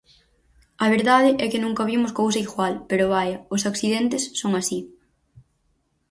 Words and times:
A 0.83 0.87
verdade 0.95 1.29
é 1.43 1.45
que 1.51 1.63
nunca 1.65 1.87
vimos 1.91 2.15
cousa 2.19 2.39
igual 2.45 2.73
pero 2.89 3.11
vaia, 3.13 3.37
os 3.55 3.65
accidentes 3.71 4.23
son 4.39 4.51
así. 4.61 4.79